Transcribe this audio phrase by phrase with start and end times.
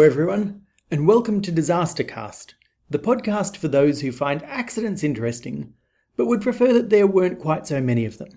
[0.00, 2.54] Hello, everyone, and welcome to Disastercast,
[2.88, 5.74] the podcast for those who find accidents interesting,
[6.16, 8.30] but would prefer that there weren't quite so many of them.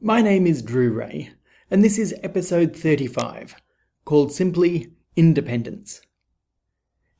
[0.00, 1.30] My name is Drew Rae,
[1.70, 3.54] and this is episode 35,
[4.04, 6.00] called simply Independence.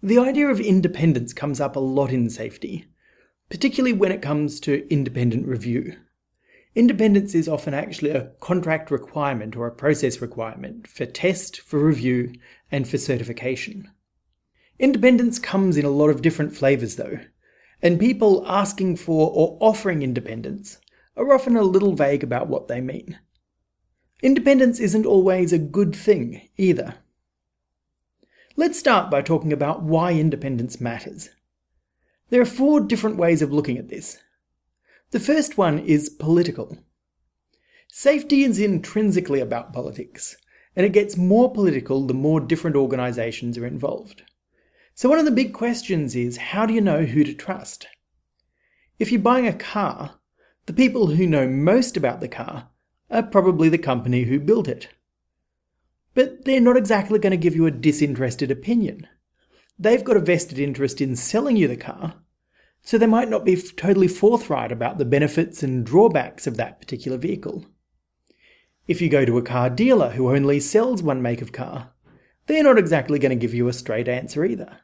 [0.03, 2.89] The idea of independence comes up a lot in safety,
[3.49, 5.95] particularly when it comes to independent review.
[6.77, 12.31] Independence is often actually a contract requirement or a process requirement for test, for review,
[12.71, 13.91] and for certification.
[14.79, 17.19] Independence comes in a lot of different flavours though,
[17.81, 20.77] and people asking for or offering independence
[21.17, 23.19] are often a little vague about what they mean.
[24.23, 26.97] Independence isn't always a good thing either.
[28.55, 31.31] Let's start by talking about why independence matters.
[32.29, 34.19] There are four different ways of looking at this.
[35.13, 36.79] The first one is political.
[37.89, 40.37] Safety is intrinsically about politics,
[40.75, 44.23] and it gets more political the more different organisations are involved.
[44.95, 47.87] So, one of the big questions is how do you know who to trust?
[48.99, 50.19] If you're buying a car,
[50.67, 52.71] the people who know most about the car
[53.09, 54.89] are probably the company who built it.
[56.15, 59.07] But they're not exactly going to give you a disinterested opinion.
[59.79, 62.15] They've got a vested interest in selling you the car,
[62.87, 67.19] so they might not be totally forthright about the benefits and drawbacks of that particular
[67.19, 67.67] vehicle.
[68.87, 71.93] If you go to a car dealer who only sells one make of car,
[72.47, 74.79] they're not exactly going to give you a straight answer either.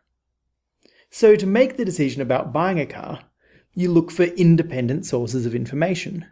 [1.10, 3.20] So, to make the decision about buying a car,
[3.72, 6.26] you look for independent sources of information.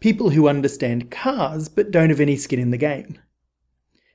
[0.00, 3.18] People who understand cars but don't have any skin in the game.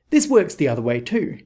[0.09, 1.37] This works the other way too.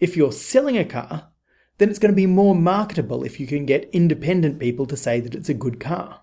[0.00, 1.30] If you're selling a car,
[1.78, 5.20] then it's going to be more marketable if you can get independent people to say
[5.20, 6.22] that it's a good car.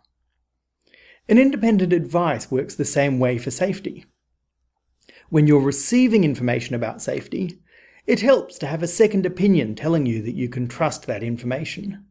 [1.28, 4.06] An independent advice works the same way for safety.
[5.30, 7.60] When you're receiving information about safety,
[8.06, 12.06] it helps to have a second opinion telling you that you can trust that information.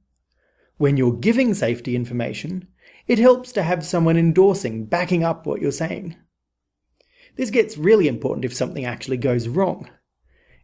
[0.77, 2.67] When you're giving safety information,
[3.07, 6.17] it helps to have someone endorsing, backing up what you're saying.
[7.37, 9.89] This gets really important if something actually goes wrong.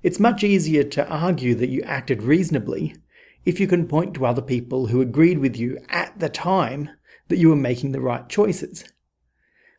[0.03, 2.94] It's much easier to argue that you acted reasonably
[3.44, 6.91] if you can point to other people who agreed with you at the time
[7.28, 8.84] that you were making the right choices.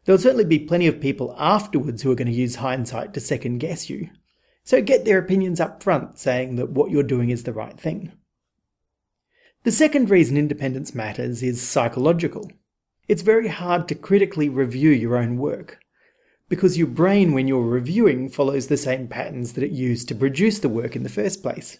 [0.06, 3.60] There'll certainly be plenty of people afterwards who are going to use hindsight to second
[3.60, 4.10] guess you.
[4.64, 8.12] So get their opinions up front saying that what you're doing is the right thing.
[9.64, 12.52] The second reason independence matters is psychological.
[13.08, 15.80] It's very hard to critically review your own work
[16.52, 20.60] because your brain, when you're reviewing, follows the same patterns that it used to produce
[20.60, 21.78] the work in the first place.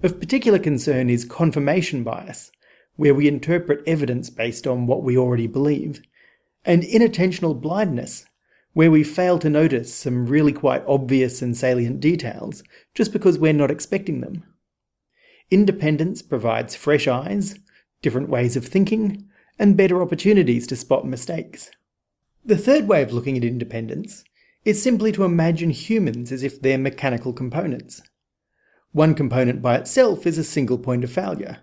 [0.00, 2.52] Of particular concern is confirmation bias,
[2.94, 6.00] where we interpret evidence based on what we already believe,
[6.64, 8.26] and inattentional blindness,
[8.74, 12.62] where we fail to notice some really quite obvious and salient details
[12.94, 14.44] just because we're not expecting them.
[15.50, 17.58] Independence provides fresh eyes,
[18.02, 21.72] different ways of thinking, and better opportunities to spot mistakes.
[22.46, 24.22] The third way of looking at independence
[24.66, 28.02] is simply to imagine humans as if they're mechanical components.
[28.92, 31.60] One component by itself is a single point of failure.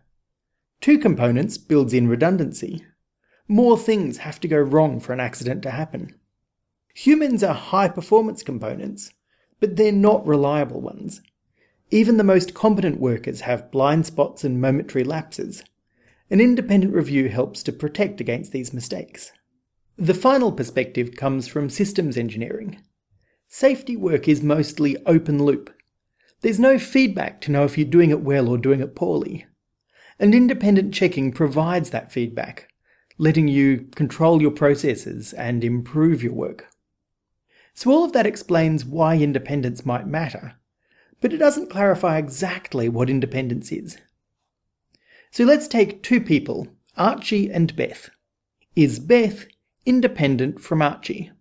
[0.79, 2.83] Two components builds in redundancy.
[3.47, 6.15] More things have to go wrong for an accident to happen.
[6.95, 9.13] Humans are high performance components,
[9.59, 11.21] but they're not reliable ones.
[11.91, 15.63] Even the most competent workers have blind spots and momentary lapses.
[16.31, 19.31] An independent review helps to protect against these mistakes.
[20.01, 22.81] The final perspective comes from systems engineering.
[23.47, 25.71] Safety work is mostly open loop.
[26.41, 29.45] There's no feedback to know if you're doing it well or doing it poorly.
[30.17, 32.67] And independent checking provides that feedback,
[33.19, 36.65] letting you control your processes and improve your work.
[37.75, 40.55] So all of that explains why independence might matter,
[41.21, 43.99] but it doesn't clarify exactly what independence is.
[45.29, 48.09] So let's take two people, Archie and Beth.
[48.75, 49.45] Is Beth
[49.85, 51.31] independent from Archie?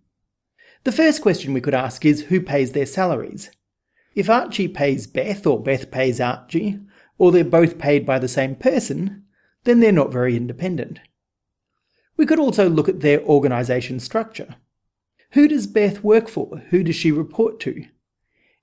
[0.83, 3.51] The first question we could ask is who pays their salaries?
[4.15, 6.79] If Archie pays Beth or Beth pays Archie,
[7.17, 9.23] or they're both paid by the same person,
[9.63, 10.99] then they're not very independent.
[12.17, 14.55] We could also look at their organisation structure.
[15.31, 16.63] Who does Beth work for?
[16.69, 17.85] Who does she report to?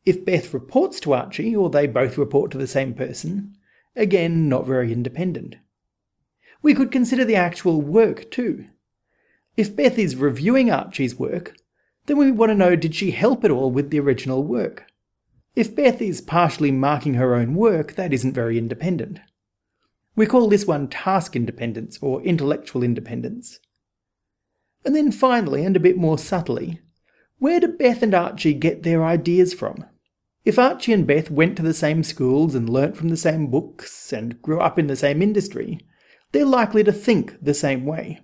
[0.05, 3.57] If Beth reports to Archie, or they both report to the same person,
[3.97, 5.57] again, not very independent.
[6.63, 8.67] We could consider the actual work too.
[9.59, 11.57] If Beth is reviewing Archie's work,
[12.07, 14.87] then we want to know did she help at all with the original work?
[15.57, 19.19] If Beth is partially marking her own work, that isn't very independent.
[20.15, 23.59] We call this one task independence or intellectual independence.
[24.85, 26.81] And then finally, and a bit more subtly,
[27.39, 29.85] where do Beth and Archie get their ideas from?
[30.45, 34.13] If Archie and Beth went to the same schools and learnt from the same books
[34.13, 35.81] and grew up in the same industry,
[36.31, 38.21] they're likely to think the same way.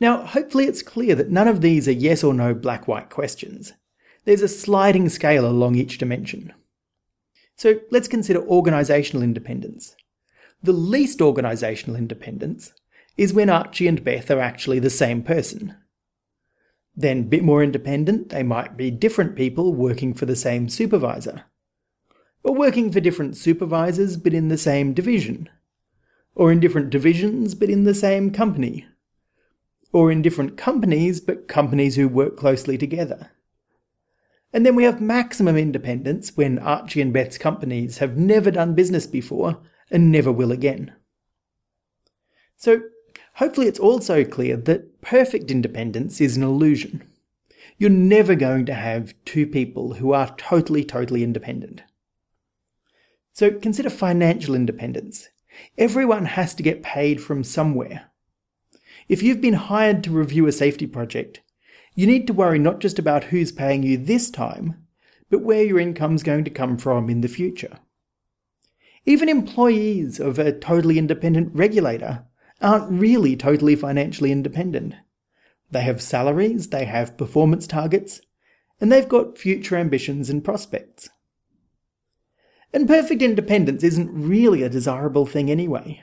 [0.00, 3.74] Now, hopefully it's clear that none of these are yes or no black white questions.
[4.24, 6.54] There's a sliding scale along each dimension.
[7.56, 9.94] So let's consider organisational independence.
[10.62, 12.72] The least organisational independence
[13.18, 15.76] is when Archie and Beth are actually the same person.
[16.96, 21.44] Then, a bit more independent, they might be different people working for the same supervisor.
[22.42, 25.50] Or working for different supervisors but in the same division.
[26.34, 28.86] Or in different divisions but in the same company.
[29.92, 33.32] Or in different companies but companies who work closely together.
[34.52, 39.06] And then we have maximum independence when Archie and Beth's companies have never done business
[39.06, 39.60] before
[39.90, 40.92] and never will again.
[42.56, 42.82] So,
[43.34, 47.08] hopefully, it's also clear that perfect independence is an illusion.
[47.78, 51.82] You're never going to have two people who are totally, totally independent.
[53.32, 55.28] So, consider financial independence.
[55.78, 58.10] Everyone has to get paid from somewhere.
[59.10, 61.40] If you've been hired to review a safety project,
[61.96, 64.86] you need to worry not just about who's paying you this time,
[65.28, 67.80] but where your income's going to come from in the future.
[69.04, 72.24] Even employees of a totally independent regulator
[72.62, 74.94] aren't really totally financially independent.
[75.72, 78.20] They have salaries, they have performance targets,
[78.80, 81.10] and they've got future ambitions and prospects.
[82.72, 86.00] And perfect independence isn't really a desirable thing anyway.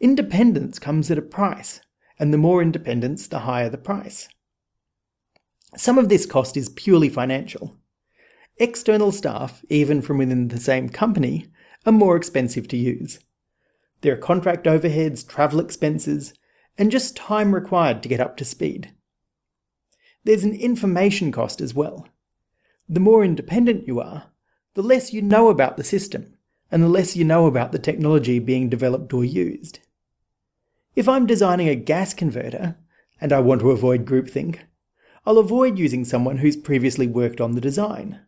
[0.00, 1.82] Independence comes at a price,
[2.18, 4.28] and the more independence, the higher the price.
[5.76, 7.76] Some of this cost is purely financial.
[8.58, 11.48] External staff, even from within the same company,
[11.84, 13.18] are more expensive to use.
[14.02, 16.34] There are contract overheads, travel expenses,
[16.78, 18.92] and just time required to get up to speed.
[20.24, 22.08] There's an information cost as well.
[22.88, 24.30] The more independent you are,
[24.74, 26.36] the less you know about the system,
[26.70, 29.80] and the less you know about the technology being developed or used.
[30.94, 32.76] If I'm designing a gas converter,
[33.20, 34.60] and I want to avoid groupthink,
[35.26, 38.20] I'll avoid using someone who's previously worked on the design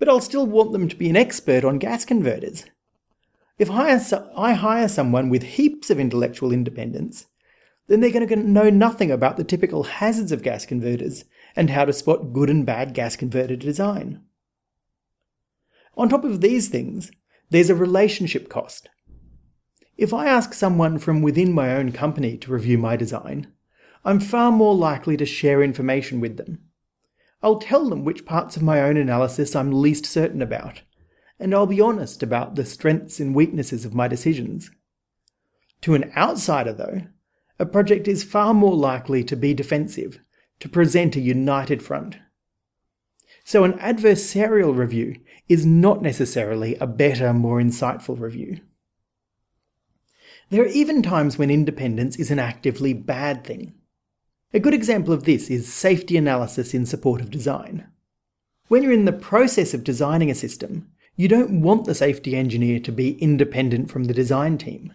[0.00, 2.64] but I'll still want them to be an expert on gas converters.
[3.58, 7.26] If I hire someone with heaps of intellectual independence,
[7.86, 11.24] then they're going to know nothing about the typical hazards of gas converters
[11.54, 14.22] and how to spot good and bad gas converter design.
[15.98, 17.12] On top of these things,
[17.50, 18.88] there's a relationship cost.
[20.00, 23.52] If I ask someone from within my own company to review my design,
[24.04, 26.70] I'm far more likely to share information with them
[27.42, 30.82] I'll tell them which parts of my own analysis I'm least certain about,
[31.38, 34.70] and I'll be honest about the strengths and weaknesses of my decisions.
[35.82, 37.02] To an outsider, though,
[37.58, 40.20] a project is far more likely to be defensive,
[40.60, 42.18] to present a united front.
[43.44, 45.16] So, an adversarial review
[45.48, 48.60] is not necessarily a better, more insightful review.
[50.50, 53.72] There are even times when independence is an actively bad thing.
[54.52, 57.86] A good example of this is safety analysis in support of design.
[58.66, 62.80] When you're in the process of designing a system, you don't want the safety engineer
[62.80, 64.92] to be independent from the design team.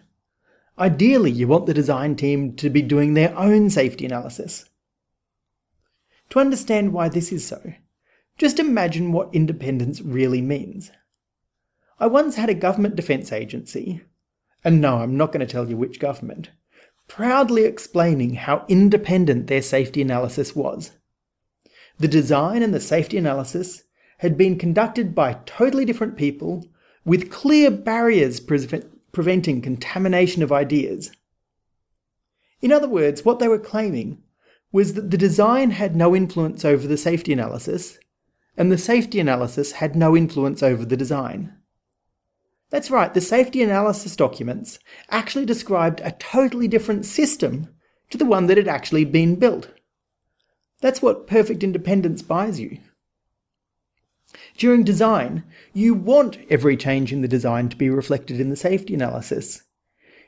[0.78, 4.68] Ideally, you want the design team to be doing their own safety analysis.
[6.30, 7.72] To understand why this is so,
[8.36, 10.90] just imagine what independence really means.
[11.98, 14.02] I once had a government defence agency,
[14.64, 16.50] and no, I'm not going to tell you which government,
[17.08, 20.92] proudly explaining how independent their safety analysis was.
[21.98, 23.84] The design and the safety analysis
[24.18, 26.66] had been conducted by totally different people
[27.04, 28.82] with clear barriers pre-
[29.12, 31.10] preventing contamination of ideas.
[32.60, 34.22] In other words, what they were claiming
[34.72, 37.98] was that the design had no influence over the safety analysis,
[38.56, 41.54] and the safety analysis had no influence over the design.
[42.70, 44.78] That's right, the safety analysis documents
[45.10, 47.68] actually described a totally different system
[48.10, 49.70] to the one that had actually been built.
[50.80, 52.78] That's what perfect independence buys you.
[54.58, 58.94] During design, you want every change in the design to be reflected in the safety
[58.94, 59.62] analysis.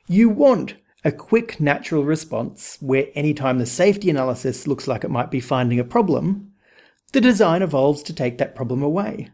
[0.07, 5.31] You want a quick natural response where anytime the safety analysis looks like it might
[5.31, 6.53] be finding a problem,
[7.13, 9.31] the design evolves to take that problem away.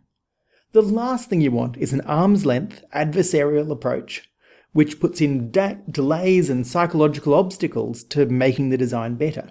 [0.74, 4.28] The last thing you want is an arm's length adversarial approach,
[4.72, 9.50] which puts in da- delays and psychological obstacles to making the design better.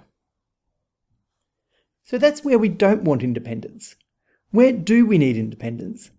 [2.03, 3.95] So that's where we don't want independence.
[4.51, 6.11] Where do we need independence?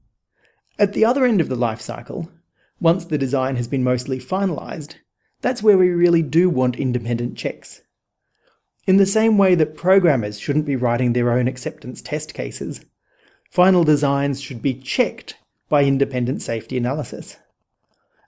[0.78, 2.30] At the other end of the life cycle,
[2.80, 4.94] once the design has been mostly finalised,
[5.42, 7.82] that's where we really do want independent checks.
[8.87, 12.87] In the same way that programmers shouldn't be writing their own acceptance test cases,
[13.54, 15.37] final designs should be checked
[15.68, 17.37] by independent safety analysis.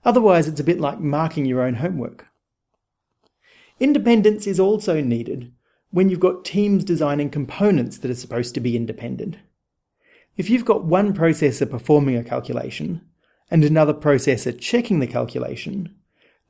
[0.04, 2.28] Otherwise, it's a bit like marking your own homework.
[3.80, 5.52] Independence is also needed
[5.90, 9.36] when you've got teams designing components that are supposed to be independent.
[10.36, 13.00] If you've got one processor performing a calculation
[13.50, 15.92] and another processor checking the calculation,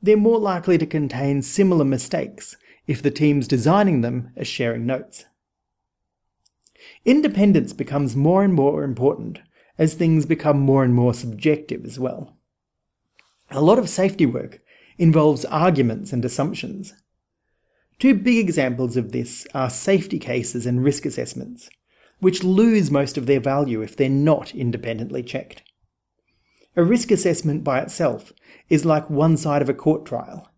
[0.03, 2.55] they're more likely to contain similar mistakes
[2.85, 5.25] if the teams designing them are sharing notes.
[7.05, 9.39] Independence becomes more and more important
[9.77, 12.37] as things become more and more subjective as well.
[13.51, 14.59] A lot of safety work
[14.97, 16.93] involves arguments and assumptions.
[17.99, 21.69] Two big examples of this are safety cases and risk assessments,
[22.19, 25.63] which lose most of their value if they're not independently checked.
[26.75, 28.31] A risk assessment by itself
[28.69, 30.51] is like one side of a court trial.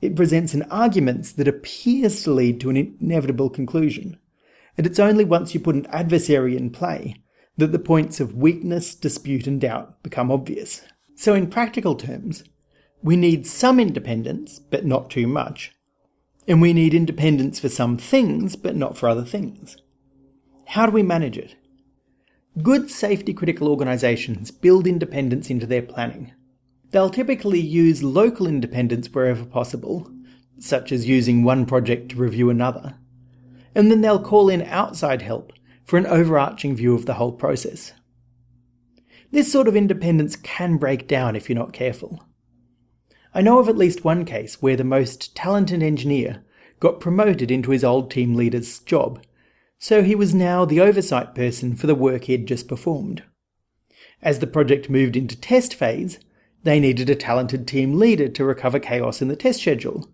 [0.00, 4.18] It presents an argument that appears to lead to an inevitable conclusion,
[4.76, 7.16] and it's only once you put an adversary in play
[7.56, 10.82] that the points of weakness, dispute, and doubt become obvious.
[11.14, 12.44] So, in practical terms,
[13.02, 15.72] we need some independence, but not too much,
[16.48, 19.76] and we need independence for some things, but not for other things.
[20.68, 21.56] How do we manage it?
[22.62, 26.32] Good safety critical organisations build independence into their planning.
[26.90, 30.10] They'll typically use local independence wherever possible,
[30.58, 32.98] such as using one project to review another,
[33.74, 35.52] and then they'll call in outside help
[35.84, 37.92] for an overarching view of the whole process.
[39.30, 42.22] This sort of independence can break down if you're not careful.
[43.34, 46.44] I know of at least one case where the most talented engineer
[46.80, 49.22] got promoted into his old team leader's job,
[49.78, 53.22] so he was now the oversight person for the work he had just performed.
[54.20, 56.18] As the project moved into test phase,
[56.62, 60.12] they needed a talented team leader to recover chaos in the test schedule.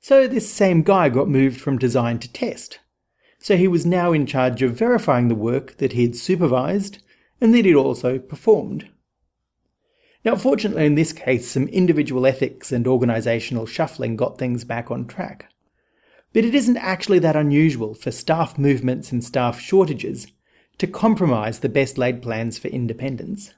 [0.00, 2.78] So this same guy got moved from design to test.
[3.44, 7.02] So he was now in charge of verifying the work that he had supervised
[7.42, 8.88] and that he'd also performed.
[10.24, 15.06] Now, fortunately, in this case, some individual ethics and organisational shuffling got things back on
[15.06, 15.52] track.
[16.32, 20.28] But it isn't actually that unusual for staff movements and staff shortages
[20.78, 23.52] to compromise the best laid plans for independence.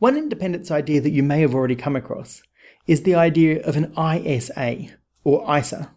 [0.00, 2.42] One independence idea that you may have already come across
[2.88, 4.88] is the idea of an ISA,
[5.22, 5.94] or ISA.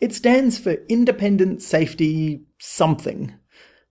[0.00, 3.34] It stands for Independent Safety Something,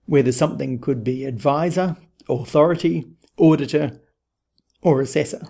[0.05, 1.97] where the something could be advisor,
[2.29, 3.99] authority, auditor,
[4.81, 5.49] or assessor.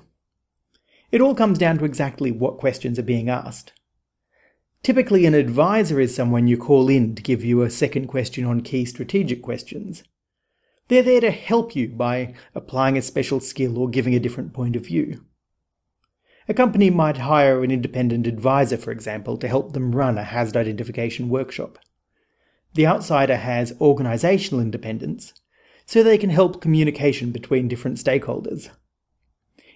[1.11, 3.73] It all comes down to exactly what questions are being asked.
[4.81, 8.61] Typically, an advisor is someone you call in to give you a second question on
[8.61, 10.03] key strategic questions.
[10.87, 14.75] They're there to help you by applying a special skill or giving a different point
[14.75, 15.23] of view.
[16.49, 20.55] A company might hire an independent advisor, for example, to help them run a hazard
[20.55, 21.77] identification workshop.
[22.73, 25.33] The outsider has organisational independence,
[25.85, 28.69] so they can help communication between different stakeholders.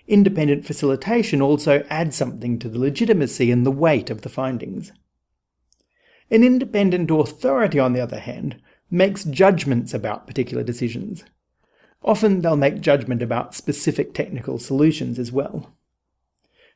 [0.07, 4.93] Independent facilitation also adds something to the legitimacy and the weight of the findings.
[6.29, 11.25] An independent authority, on the other hand, makes judgments about particular decisions.
[12.01, 15.73] Often they'll make judgment about specific technical solutions as well.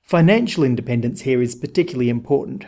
[0.05, 2.65] Financial independence here is particularly important.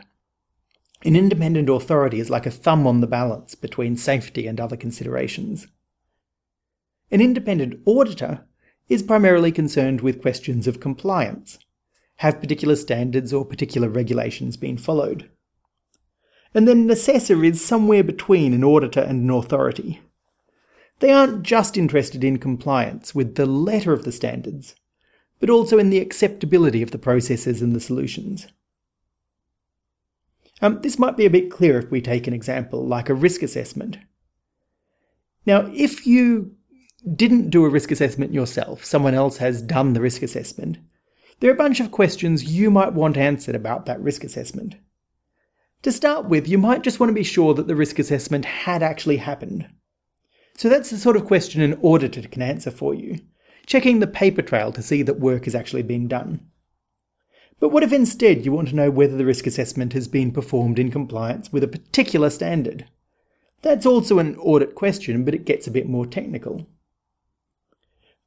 [1.05, 5.67] An independent authority is like a thumb on the balance between safety and other considerations.
[7.11, 8.45] An independent auditor
[8.89, 11.59] is primarily concerned with questions of compliance.
[12.17, 15.29] Have particular standards or particular regulations been followed?
[16.53, 20.01] and then an assessor is somewhere between an auditor and an authority.
[20.99, 24.75] They aren't just interested in compliance with the letter of the standards,
[25.39, 28.47] but also in the acceptability of the processes and the solutions.
[30.61, 33.43] Um, this might be a bit clearer if we take an example like a risk
[33.43, 33.99] assessment.
[35.45, 36.55] Now, if you
[37.15, 40.77] didn't do a risk assessment yourself, someone else has done the risk assessment,
[41.39, 44.75] there are a bunch of questions you might want answered about that risk assessment.
[45.83, 48.81] To start with, you might just want to be sure that the risk assessment had
[48.81, 49.67] actually happened.
[50.57, 53.19] So that's the sort of question an auditor can answer for you,
[53.67, 56.39] checking the paper trail to see that work has actually been done.
[57.59, 60.79] But what if instead you want to know whether the risk assessment has been performed
[60.79, 62.85] in compliance with a particular standard?
[63.61, 66.67] That's also an audit question, but it gets a bit more technical.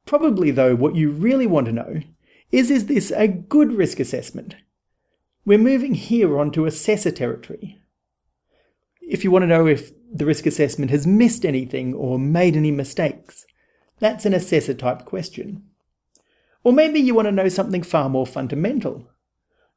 [0.05, 2.01] Probably, though, what you really want to know
[2.51, 4.55] is is this a good risk assessment?
[5.45, 7.81] We're moving here onto assessor territory.
[9.01, 12.71] If you want to know if the risk assessment has missed anything or made any
[12.71, 13.45] mistakes,
[14.01, 15.63] that's an assessor type question.
[16.63, 19.07] Or maybe you want to know something far more fundamental.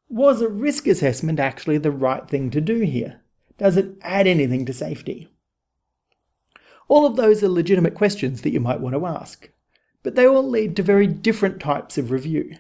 [0.09, 3.21] Was a risk assessment actually the right thing to do here?
[3.59, 5.29] Does it add anything to safety?
[6.89, 9.51] All of those are legitimate questions that you might want to ask,
[10.03, 12.57] but they all lead to very different types of review.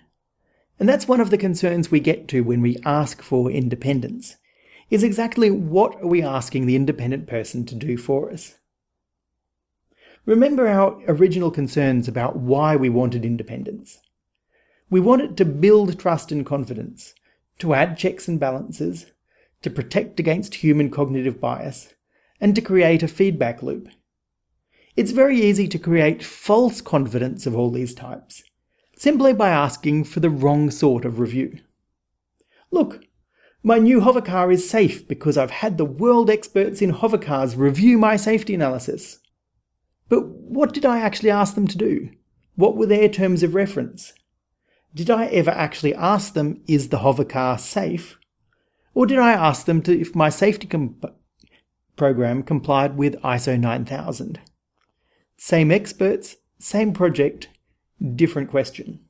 [0.79, 4.37] And that's one of the concerns we get to when we ask for independence,
[4.91, 8.57] is exactly what are we asking the independent person to do for us?
[10.27, 13.99] Remember our original concerns about why we wanted independence.
[14.89, 17.15] We wanted to build trust and confidence,
[17.59, 19.13] to add checks and balances,
[19.61, 21.93] to protect against human cognitive bias,
[22.41, 23.89] and to create a feedback loop.
[24.97, 28.45] It's very easy to create false confidence of all these types,
[28.97, 31.59] simply by asking for the wrong sort of review.
[32.71, 33.05] Look,
[33.63, 38.17] my new hovercar is safe because I've had the world experts in hovercars review my
[38.17, 39.19] safety analysis.
[40.09, 42.11] But what did I actually ask them to do?
[42.57, 44.13] What were their terms of reference?
[44.95, 48.19] Did I ever actually ask them, is the hovercar safe?
[48.95, 51.17] Or did I ask them to, if my safety comp-
[51.97, 54.41] program complied with ISO 9000?
[55.37, 57.49] Same experts, same project,
[58.15, 59.01] different question.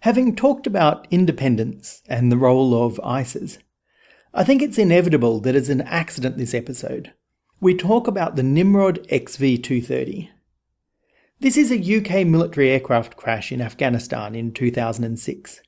[0.00, 3.58] Having talked about independence and the role of ISAs,
[4.34, 7.12] I think it's inevitable that as an accident this episode,
[7.60, 10.30] we talk about the Nimrod XV230.
[11.38, 15.60] This is a UK military aircraft crash in Afghanistan in 2006.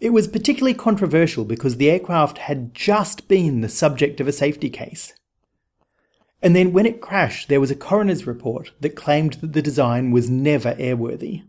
[0.00, 4.70] It was particularly controversial because the aircraft had just been the subject of a safety
[4.70, 5.14] case.
[6.42, 10.10] And then when it crashed, there was a coroner's report that claimed that the design
[10.10, 11.44] was never airworthy.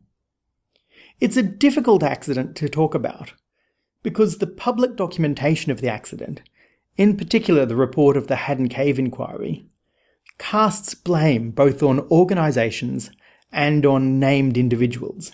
[1.19, 3.33] It's a difficult accident to talk about
[4.03, 6.41] because the public documentation of the accident,
[6.97, 9.65] in particular the report of the Haddon Cave inquiry,
[10.37, 13.11] casts blame both on organisations
[13.51, 15.33] and on named individuals.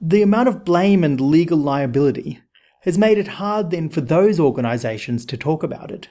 [0.00, 2.40] The amount of blame and legal liability
[2.82, 6.08] has made it hard then for those organisations to talk about it,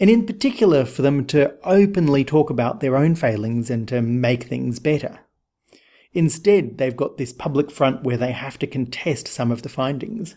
[0.00, 4.44] and in particular for them to openly talk about their own failings and to make
[4.44, 5.20] things better.
[6.14, 10.36] Instead, they've got this public front where they have to contest some of the findings.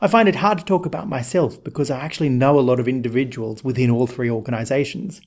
[0.00, 2.88] I find it hard to talk about myself because I actually know a lot of
[2.88, 5.20] individuals within all three organisations.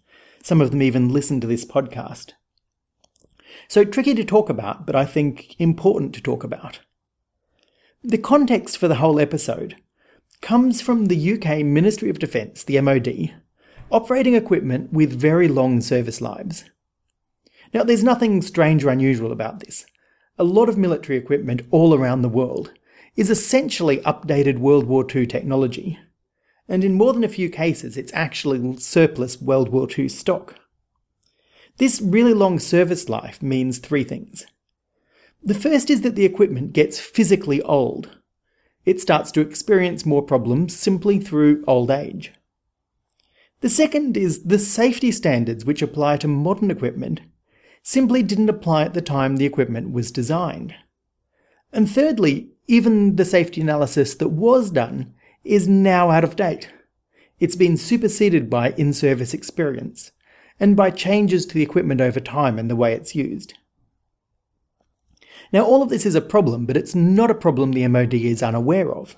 [0.44, 2.34] Some of them even listen to this podcast.
[3.68, 6.80] So tricky to talk about, but I think important to talk about.
[8.04, 9.76] The context for the whole episode
[10.42, 13.34] comes from the UK Ministry of Defence, the MOD,
[13.92, 16.66] operating equipment with very long service lives.
[17.74, 19.86] Now, there's nothing strange or unusual about this.
[20.38, 22.72] A lot of military equipment all around the world
[23.16, 26.00] is essentially updated World War II technology,
[26.70, 30.56] and in more than a few cases, it's actually surplus World War II stock.
[31.78, 34.46] This really long service life means three things.
[35.44, 38.18] The first is that the equipment gets physically old.
[38.86, 42.34] It starts to experience more problems simply through old age.
[43.62, 47.22] The second is the safety standards which apply to modern equipment
[47.88, 50.76] simply didn't apply at the time the equipment was designed.
[51.72, 55.14] And thirdly, even the safety analysis that was done
[55.46, 56.70] is now out of date.
[57.40, 60.12] It's been superseded by in service experience
[60.60, 63.54] and by changes to the equipment over time and the way it's used.
[65.54, 68.44] Now, all of this is a problem, but it's not a problem the MOD is
[68.44, 69.16] unaware of.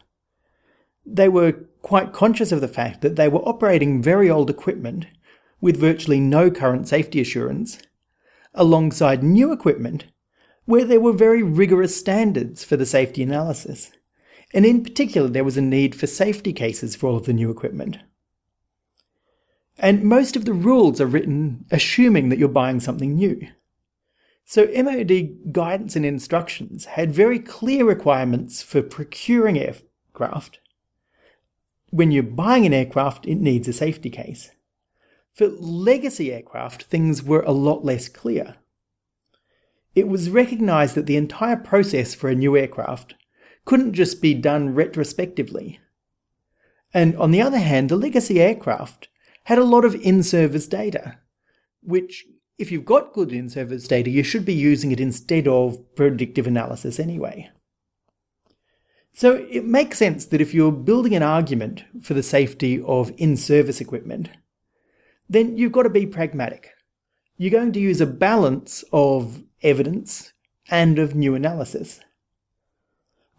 [1.04, 5.08] They were quite conscious of the fact that they were operating very old equipment
[5.60, 7.80] with virtually no current safety assurance
[8.54, 10.06] alongside new equipment
[10.66, 13.92] where there were very rigorous standards for the safety analysis.
[14.54, 17.50] And in particular, there was a need for safety cases for all of the new
[17.50, 17.98] equipment.
[19.80, 23.48] And most of the rules are written assuming that you're buying something new.
[24.46, 30.60] So MOD guidance and instructions had very clear requirements for procuring aircraft.
[31.92, 34.52] When you're buying an aircraft, it needs a safety case.
[35.34, 38.56] For legacy aircraft, things were a lot less clear.
[39.96, 43.16] It was recognised that the entire process for a new aircraft
[43.66, 45.80] couldn't just be done retrospectively.
[46.94, 49.10] And on the other hand, the legacy aircraft
[49.46, 51.18] had a lot of in service data,
[51.82, 52.26] which,
[52.58, 56.48] if you've got good in service data, you should be using it instead of predictive
[56.48, 57.50] analysis anyway.
[59.14, 63.38] So it makes sense that if you're building an argument for the safety of in
[63.38, 64.30] service equipment,
[65.30, 66.72] then you've got to be pragmatic.
[67.38, 70.34] You're going to use a balance of evidence
[70.70, 72.00] and of new analysis.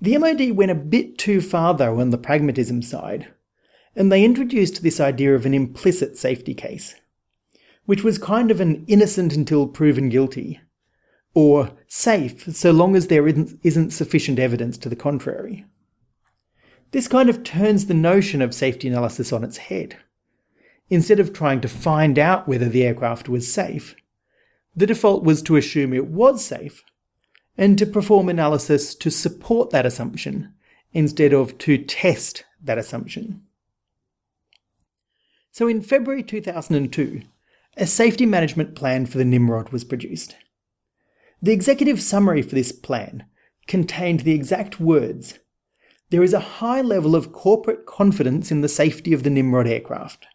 [0.01, 3.29] The MOD went a bit too far, though, on the pragmatism side,
[3.95, 6.95] and they introduced this idea of an implicit safety case,
[7.85, 10.61] which was kind of an innocent until proven guilty,
[11.35, 15.67] or safe so long as there isn't, isn't sufficient evidence to the contrary.
[16.93, 19.97] This kind of turns the notion of safety analysis on its head.
[20.91, 23.95] Instead of trying to find out whether the aircraft was safe,
[24.75, 26.85] the default was to assume it was safe
[27.57, 30.53] and to perform analysis to support that assumption
[30.93, 33.43] instead of to test that assumption.
[35.53, 37.23] So in February 2002,
[37.77, 40.37] a safety management plan for the Nimrod was produced.
[41.43, 43.25] The executive summary for this plan
[43.67, 45.39] contained the exact words
[46.11, 50.27] There is a high level of corporate confidence in the safety of the Nimrod aircraft.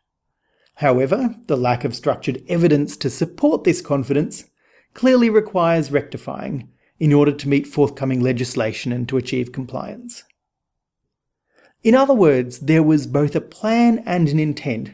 [0.75, 4.45] However, the lack of structured evidence to support this confidence
[4.93, 10.23] clearly requires rectifying in order to meet forthcoming legislation and to achieve compliance.
[11.83, 14.91] In other words, there was both a plan and an intent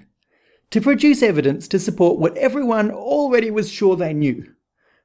[0.72, 4.54] to produce evidence to support what everyone already was sure they knew,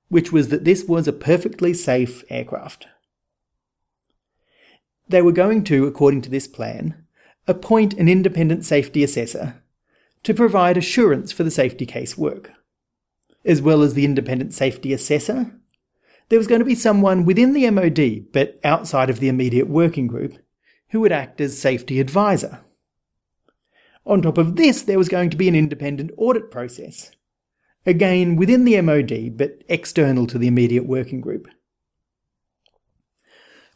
[0.09, 2.87] which was that this was a perfectly safe aircraft.
[5.09, 7.05] They were going to, according to this plan,
[7.47, 9.63] appoint an independent safety assessor
[10.27, 12.51] to provide assurance for the safety case work.
[13.45, 15.53] As well as the independent safety assessor,
[16.31, 20.09] there was going to be someone within the MOD, but outside of the immediate working
[20.09, 20.37] group,
[20.89, 22.59] who would act as safety advisor.
[24.05, 27.13] On top of this, there was going to be an independent audit process.
[27.87, 31.47] Again, within the MOD, but external to the immediate working group.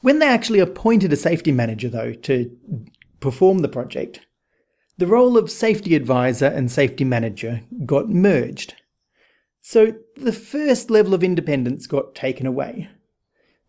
[0.01, 2.59] When they actually appointed a safety manager, though, to
[3.21, 4.27] perform the project,
[5.01, 8.75] the role of safety advisor and safety manager got merged.
[9.63, 12.91] So the first level of independence got taken away.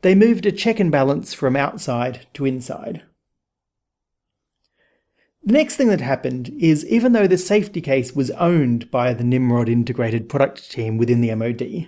[0.01, 3.03] They moved a check and balance from outside to inside.
[5.41, 9.23] The next thing that happened is even though the safety case was owned by the
[9.23, 11.87] Nimrod integrated product team within the MOD,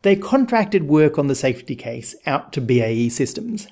[0.00, 3.68] they contracted work on the safety case out to BAE Systems.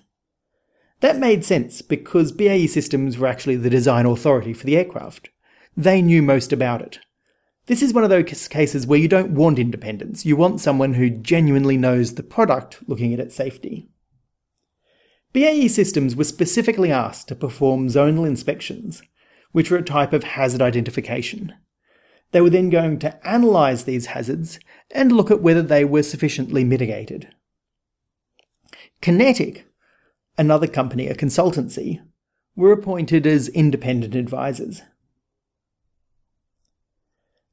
[1.03, 5.31] That made sense because BAE Systems were actually the design authority for the aircraft.
[5.77, 7.01] They knew most about it.
[7.67, 11.11] This is one of those cases where you don't want independence, you want someone who
[11.11, 13.89] genuinely knows the product looking at its safety.
[15.33, 19.03] BAE Systems was specifically asked to perform zonal inspections,
[19.51, 21.53] which were a type of hazard identification.
[22.31, 24.61] They were then going to analyse these hazards
[24.93, 27.29] and look at whether they were sufficiently mitigated.
[29.03, 29.65] QinetiQ,
[30.39, 32.01] another company, a consultancy,
[32.55, 34.83] were appointed as independent advisors.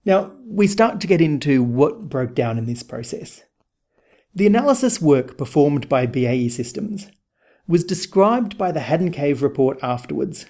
[0.06, 3.44] Now, we start to get into what broke down in this process.
[4.34, 7.10] The analysis work performed by BAE Systems
[7.68, 10.46] was described by the Haddon Cave report afterwards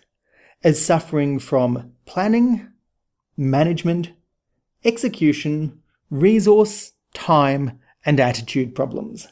[0.63, 2.68] as suffering from planning,
[3.36, 4.12] management,
[4.84, 9.28] execution, resource, time, and attitude problems.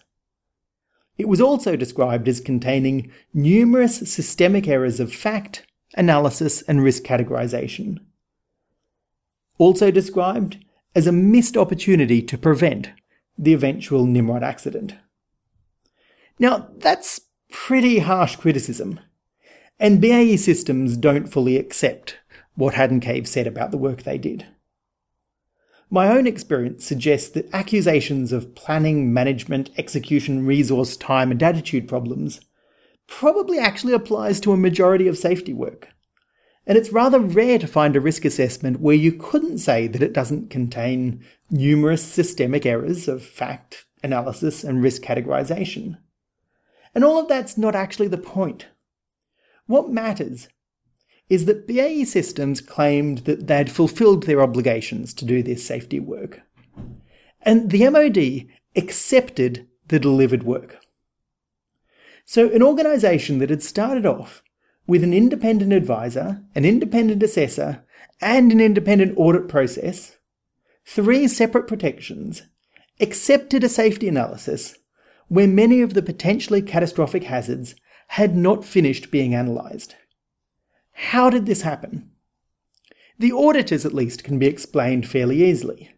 [1.17, 7.99] It was also described as containing numerous systemic errors of fact, analysis, and risk categorization.
[9.57, 12.91] Also described as a missed opportunity to prevent
[13.37, 14.95] the eventual Nimrod accident.
[16.39, 18.99] Now, that's pretty harsh criticism.
[19.79, 22.17] And BAE Systems don't fully accept
[22.55, 24.45] what Haddon Cave said about the work they did.
[25.89, 32.41] My own experience suggests that accusations of planning, management, execution, resource, time, and attitude problems
[33.07, 35.89] probably actually applies to a majority of safety work.
[36.65, 40.11] And it's rather rare to find a risk assessment where you couldn't say that it
[40.11, 45.97] doesn't contain numerous systemic errors of fact, analysis, and risk categorization.
[46.93, 48.67] And all of that's not actually the point.
[49.67, 50.49] What matters
[51.29, 56.41] is that BAE Systems claimed that they'd fulfilled their obligations to do this safety work.
[57.41, 60.79] And the MOD accepted the delivered work.
[62.25, 64.43] So, an organisation that had started off
[64.85, 67.85] with an independent advisor, an independent assessor,
[68.21, 70.17] and an independent audit process,
[70.85, 72.43] three separate protections,
[72.99, 74.77] accepted a safety analysis
[75.27, 77.75] where many of the potentially catastrophic hazards
[78.09, 79.95] had not finished being analysed.
[80.97, 82.11] How did this happen?
[83.19, 85.91] The auditors, at least, can be explained fairly easily.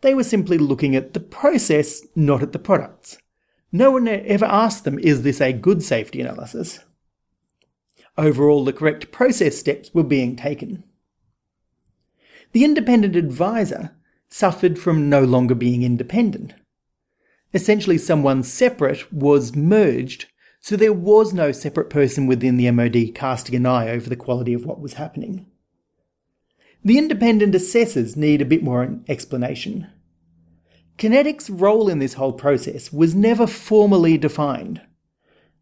[0.00, 3.18] They were simply looking at the process, not at the products.
[3.72, 6.80] No one ever asked them, is this a good safety analysis?
[8.16, 10.84] Overall, the correct process steps were being taken.
[12.52, 13.96] The independent advisor
[14.30, 16.54] suffered from no longer being independent
[17.54, 20.26] essentially someone separate was merged,
[20.60, 24.52] so there was no separate person within the MOD casting an eye over the quality
[24.52, 25.46] of what was happening.
[26.84, 29.88] The independent assessors need a bit more explanation.
[30.96, 34.80] QinetiQ's role in this whole process was never formally defined.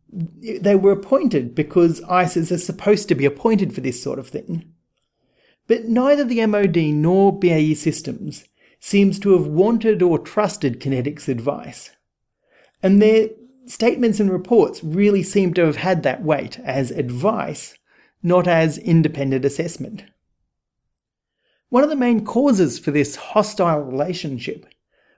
[0.08, 4.72] they were appointed because ISAs are supposed to be appointed for this sort of thing.
[5.66, 8.44] But neither the MOD nor BAE Systems
[8.80, 11.90] seems to have wanted or trusted QinetiQ's advice.
[12.82, 13.30] And their
[13.66, 17.76] statements and reports really seem to have had that weight as advice,
[18.22, 20.04] not as independent assessment.
[21.68, 24.66] One of the main causes for this hostile relationship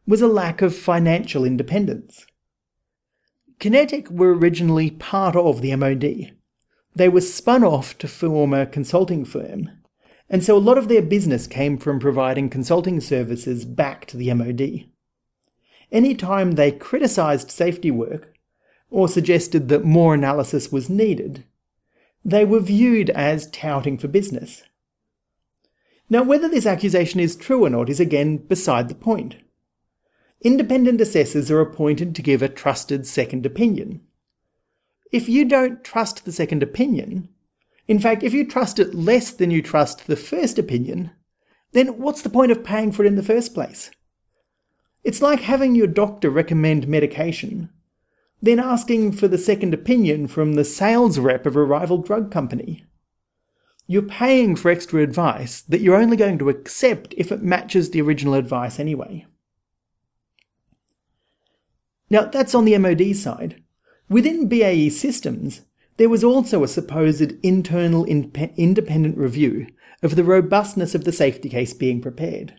[0.07, 2.27] was a lack of financial independence.
[3.61, 6.33] QinetiQ were originally part of the MOD.
[6.95, 9.71] They were spun off to form a consulting firm,
[10.31, 14.33] and so a lot of their business came from providing consulting services back to the
[14.33, 14.87] MOD.
[15.91, 18.35] Any time they criticised safety work,
[18.91, 21.45] or suggested that more analysis was needed,
[22.25, 24.63] they were viewed as touting for business.
[26.11, 29.37] Now, whether this accusation is true or not is again beside the point.
[30.41, 34.01] Independent assessors are appointed to give a trusted second opinion.
[35.11, 37.29] If you don't trust the second opinion,
[37.87, 41.11] in fact, if you trust it less than you trust the first opinion,
[41.73, 43.91] then what's the point of paying for it in the first place?
[45.03, 47.71] It's like having your doctor recommend medication,
[48.41, 52.85] then asking for the second opinion from the sales rep of a rival drug company.
[53.87, 58.03] You're paying for extra advice that you're only going to accept if it matches the
[58.03, 59.27] original advice anyway.
[62.11, 63.63] Now, that's on the MOD side.
[64.09, 65.63] Within BAE Systems,
[65.97, 69.67] there was also a supposed internal independent review
[70.03, 72.55] of the robustness of the safety case being prepared.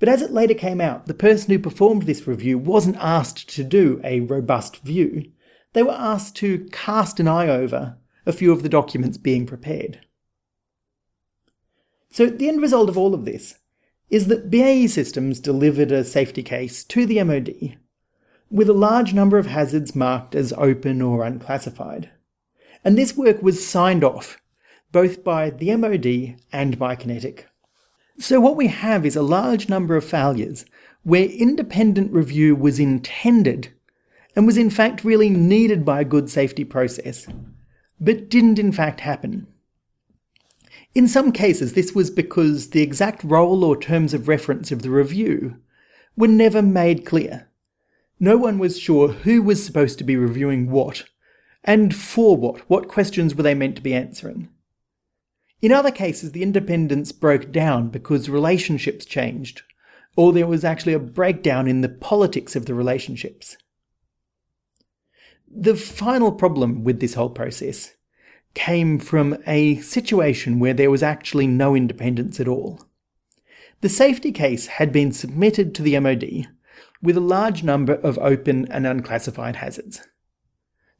[0.00, 3.62] But as it later came out, the person who performed this review wasn't asked to
[3.62, 5.30] do a robust view.
[5.74, 10.00] They were asked to cast an eye over a few of the documents being prepared.
[12.10, 13.58] So the end result of all of this
[14.08, 17.78] is that BAE Systems delivered a safety case to the MOD
[18.50, 22.10] with a large number of hazards marked as open or unclassified.
[22.82, 24.40] And this work was signed off,
[24.90, 27.44] both by the MOD and by QinetiQ.
[28.20, 30.66] So what we have is a large number of failures
[31.04, 33.72] where independent review was intended
[34.36, 37.26] and was in fact really needed by a good safety process,
[37.98, 39.46] but didn't in fact happen.
[40.94, 44.90] In some cases, this was because the exact role or terms of reference of the
[44.90, 45.56] review
[46.14, 47.48] were never made clear.
[48.18, 51.04] No one was sure who was supposed to be reviewing what,
[51.64, 54.50] and for what, what questions were they meant to be answering.
[55.62, 59.62] In other cases, the independence broke down because relationships changed,
[60.16, 63.56] or there was actually a breakdown in the politics of the relationships.
[65.50, 67.94] The final problem with this whole process
[68.54, 72.86] came from a situation where there was actually no independence at all.
[73.80, 76.48] The safety case had been submitted to the MOD
[77.02, 80.02] with a large number of open and unclassified hazards.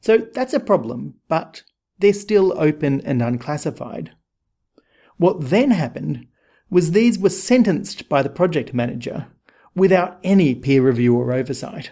[0.00, 1.62] So that's a problem, but
[1.98, 4.12] they're still open and unclassified.
[5.20, 6.26] What then happened
[6.70, 9.26] was these were sentenced by the project manager
[9.74, 11.90] without any peer review or oversight.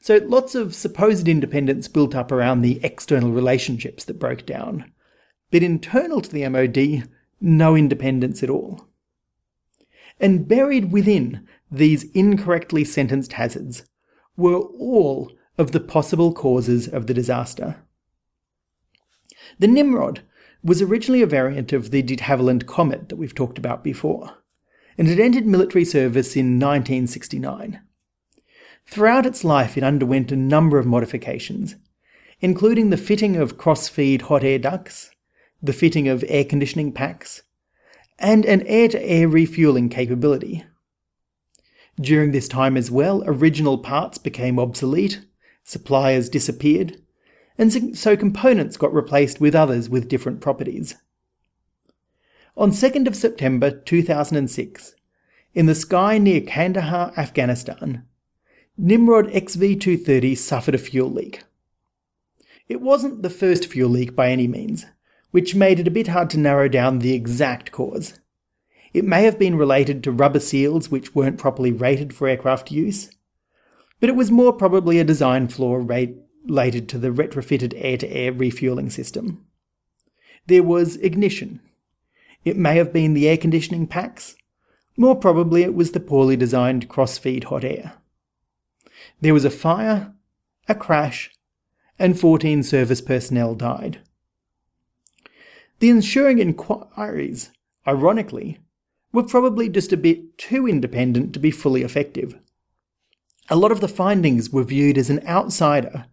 [0.00, 4.92] So lots of supposed independence built up around the external relationships that broke down.
[5.50, 7.08] But internal to the MOD,
[7.40, 8.86] no independence at all.
[10.20, 13.84] And buried within these incorrectly sentenced hazards
[14.36, 17.82] were all of the possible causes of the disaster.
[19.58, 20.22] The Nimrod
[20.62, 24.38] was originally a variant of the de Havilland Comet that we've talked about before,
[24.96, 27.80] and it entered military service in 1969.
[28.86, 31.76] Throughout its life, it underwent a number of modifications,
[32.40, 35.10] including the fitting of cross-feed hot air ducts,
[35.62, 37.42] the fitting of air conditioning packs,
[38.18, 40.64] and an air-to-air refueling capability.
[42.00, 45.20] During this time as well, original parts became obsolete,
[45.64, 47.00] suppliers disappeared,
[47.58, 50.94] and so components got replaced with others with different properties.
[52.56, 54.94] On 2nd of September 2006,
[55.54, 58.04] in the sky near Kandahar, Afghanistan,
[58.76, 61.42] Nimrod XV230 suffered a fuel leak.
[62.68, 64.86] It wasn't the first fuel leak by any means,
[65.30, 68.20] which made it a bit hard to narrow down the exact cause.
[68.92, 73.10] It may have been related to rubber seals which weren't properly rated for aircraft use,
[74.00, 75.74] but it was more probably a design flaw
[76.48, 79.44] related to the retrofitted air to air refueling system.
[80.46, 81.60] There was ignition.
[82.44, 84.34] It may have been the air conditioning packs.
[84.96, 87.94] More probably, it was the poorly designed cross feed hot air.
[89.20, 90.14] There was a fire,
[90.68, 91.30] a crash,
[91.98, 94.00] and 14 service personnel died.
[95.80, 97.50] The ensuing inquiries,
[97.86, 98.58] ironically,
[99.12, 102.38] were probably just a bit too independent to be fully effective.
[103.48, 106.06] A lot of the findings were viewed as an outsider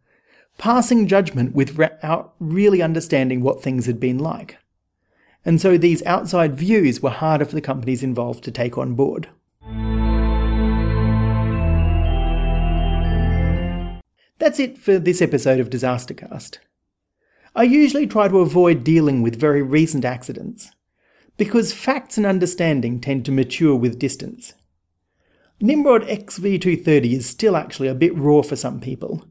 [0.57, 4.57] passing judgment without really understanding what things had been like.
[5.43, 9.29] And so these outside views were harder for the companies involved to take on board.
[14.37, 16.57] That's it for this episode of Disastercast.
[17.55, 20.71] I usually try to avoid dealing with very recent accidents,
[21.37, 24.53] because facts and understanding tend to mature with distance.
[25.61, 29.25] Nimrod XV230 is still actually a bit raw for some people,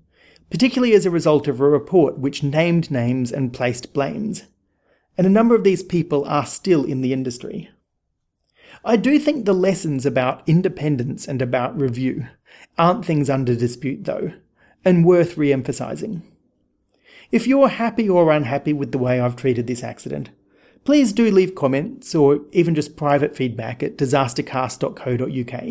[0.55, 4.45] particularly as a result of a report which named names and placed blames,
[5.19, 7.69] and a number of these people are still in the industry.
[8.85, 12.29] I do think the lessons about independence and about review
[12.79, 14.33] aren't things under dispute, though,
[14.85, 16.23] and worth re emphasising.
[17.33, 20.31] If you're happy or unhappy with the way I've treated this accident,
[20.85, 25.65] please do leave comments or even just private feedback at disastercast.co.uk.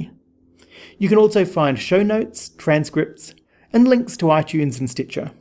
[0.98, 3.34] You can also find show notes, transcripts,
[3.74, 5.32] and links to iTunes and Stitcher.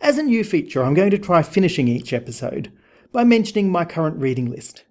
[0.00, 2.72] As a new feature, I'm going to try finishing each episode
[3.12, 4.84] by mentioning my current reading list.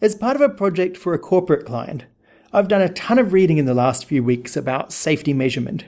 [0.00, 2.04] As part of a project for a corporate client,
[2.52, 5.86] I've done a ton of reading in the last few weeks about safety measurement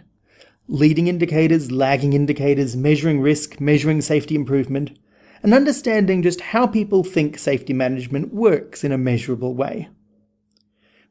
[0.66, 4.98] leading indicators, lagging indicators, measuring risk, measuring safety improvement,
[5.42, 9.88] and understanding just how people think safety management works in a measurable way.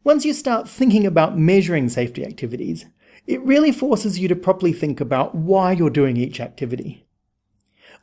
[0.04, 2.86] Once you start thinking about measuring safety activities,
[3.26, 7.06] it really forces you to properly think about why you're doing each activity.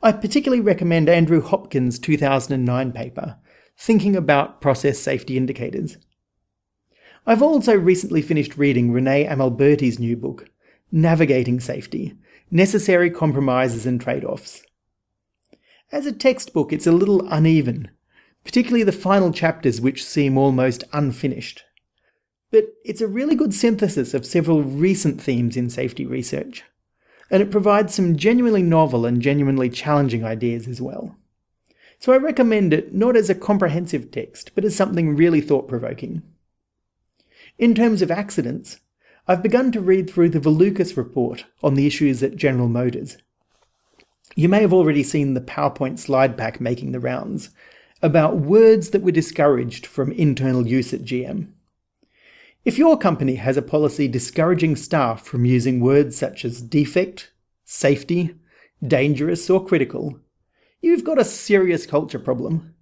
[0.01, 3.37] I particularly recommend Andrew Hopkins' 2009 paper,
[3.77, 5.97] Thinking About Process Safety Indicators.
[7.25, 10.49] I've also recently finished reading René Amalberti's new book,
[10.91, 12.15] navigating safety,
[12.49, 14.63] necessary compromises and trade offs.
[15.91, 17.91] As a textbook, it's a little uneven,
[18.43, 21.63] particularly the final chapters which seem almost unfinished.
[22.51, 26.63] But it's a really good synthesis of several recent themes in safety research,
[27.29, 31.15] and it provides some genuinely novel and genuinely challenging ideas as well.
[31.97, 36.23] So I recommend it not as a comprehensive text, but as something really thought provoking.
[37.57, 38.79] In terms of accidents,
[39.27, 43.17] I've begun to read through the Valukas report on the issues at General Motors.
[44.35, 47.51] You may have already seen the PowerPoint slide pack making the rounds
[48.01, 51.49] about words that were discouraged from internal use at GM.
[52.63, 57.31] If your company has a policy discouraging staff from using words such as defect,
[57.65, 58.35] safety,
[58.85, 60.19] dangerous, or critical,
[60.79, 62.75] you've got a serious culture problem.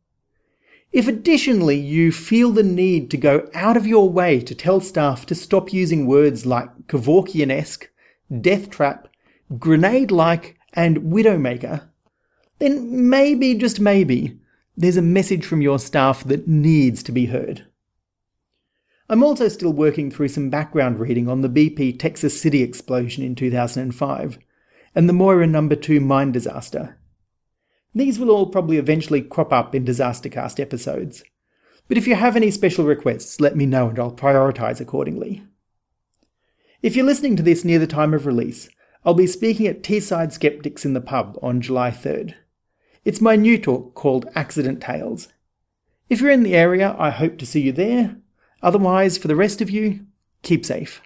[0.91, 5.25] If additionally you feel the need to go out of your way to tell staff
[5.27, 7.89] to stop using words like Kevorkian-esque,
[8.41, 9.07] death trap,
[9.57, 11.87] grenade-like, and widowmaker,
[12.57, 14.39] then maybe, just maybe,
[14.75, 17.65] there's a message from your staff that needs to be heard.
[19.11, 23.33] I'm also still working through some background reading on the BP Texas City explosion in
[23.33, 24.37] 2005
[24.93, 25.67] and the Moura No.
[25.67, 26.95] 2 mine disaster.
[27.95, 31.23] These will all probably eventually crop up in Disastercast episodes.
[31.87, 35.41] But if you have any special requests, let me know and I'll prioritise accordingly.
[36.83, 38.69] If you're listening to this near the time of release,
[39.03, 42.35] I'll be speaking at Teesside Skeptics in the pub on July 3rd.
[43.03, 45.29] It's my new talk called Accident Tales.
[46.09, 48.17] If you're in the area, I hope to see you there.
[48.61, 50.05] Otherwise, for the rest of you,
[50.41, 51.01] keep safe.